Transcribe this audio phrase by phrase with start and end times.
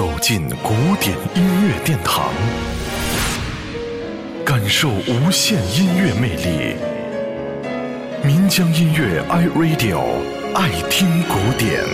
[0.00, 2.32] 走进古典音乐殿堂，
[4.46, 6.74] 感受无限音乐魅力。
[8.24, 10.00] 民江音乐 iRadio
[10.54, 11.84] 爱听古典。《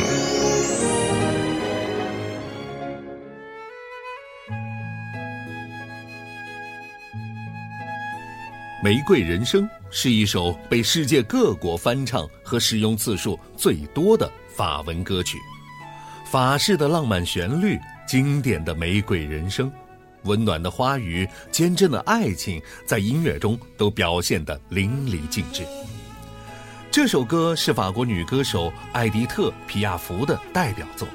[8.84, 15.36] 玫瑰人生》是一首被世界各国翻唱和使用次数最多的法文歌曲。
[16.24, 19.70] 法式的浪漫旋律，经典的玫瑰人生，
[20.22, 25.64] 温暖的花语，坚贞的爱情，在音乐中都表现得淋漓尽致。
[26.90, 31.06] 这首歌是法国女歌手艾迪特·皮亚福的代表作，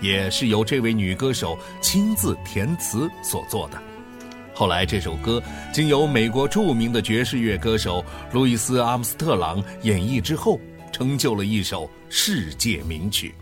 [0.00, 3.82] 也是由这位女歌手亲自填词所作的。
[4.54, 5.42] 后来，这首歌
[5.72, 10.58] 经由美国著名的爵士乐歌手路易斯·阿姆斯特朗演绎之后，
[10.92, 13.34] 成就了一首世界名曲。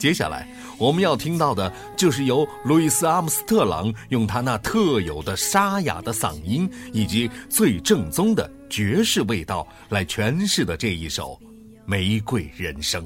[0.00, 11.38] 接下来我们要听到的，就是由路易斯·阿姆斯特朗用他那特有的沙哑的嗓音以及最正宗的爵士味道来诠释的这一首
[11.84, 13.04] 《玫瑰人生》。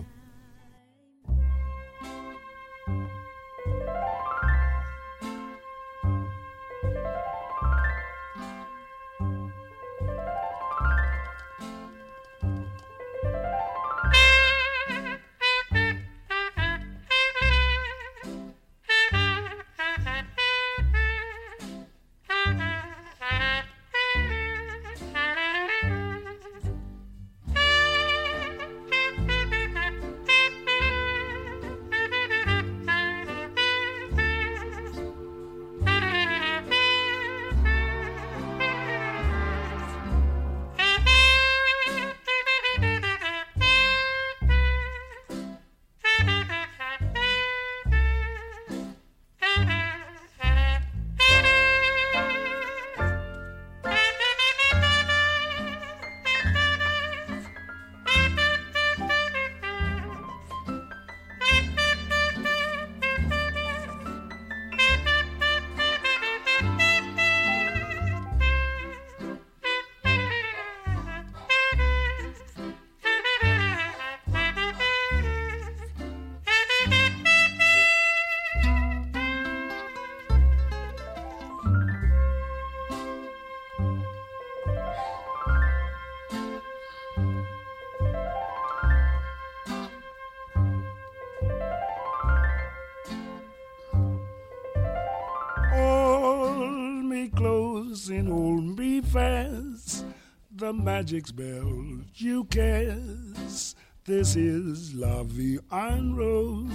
[98.10, 100.04] And hold me fast.
[100.50, 101.72] The magic spell
[102.14, 103.76] you cast.
[104.04, 106.72] This is Vie en Rose.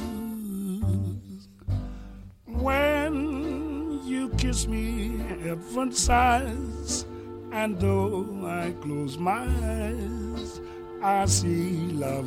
[2.46, 7.06] When you kiss me, heaven sighs,
[7.52, 10.62] and though I close my eyes,
[11.02, 12.20] I see La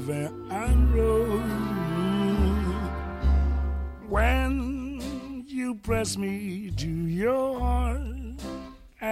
[0.50, 1.42] and Rose.
[4.08, 8.21] When you press me to your heart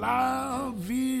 [0.00, 1.20] la vie.